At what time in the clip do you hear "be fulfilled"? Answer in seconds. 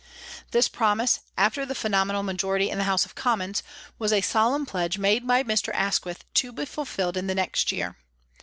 6.51-7.17